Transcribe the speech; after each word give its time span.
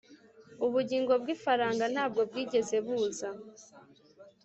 ubugingo 0.65 1.11
bw'ifaranga 1.21 1.85
ntabwo 1.93 2.19
bwigeze 2.29 2.77
buza. 2.85 3.29